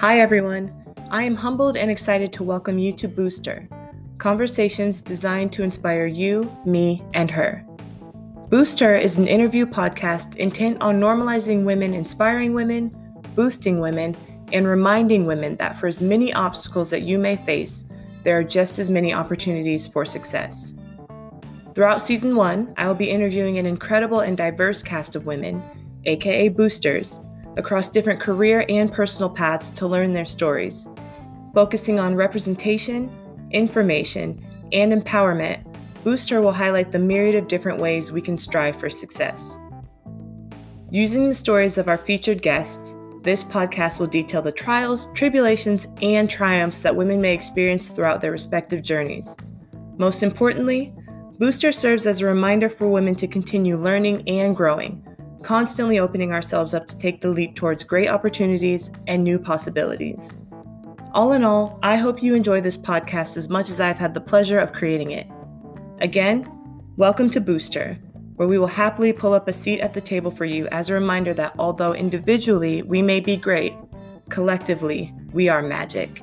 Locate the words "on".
10.80-11.00, 31.98-32.14